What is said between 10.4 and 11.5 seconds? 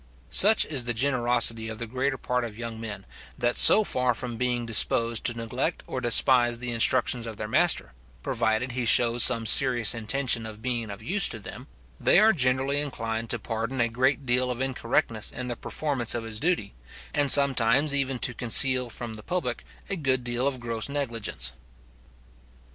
of being of use to